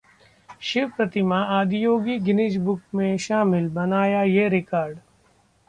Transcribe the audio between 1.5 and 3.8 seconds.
'Adiyogi' Guinness book में शामिल,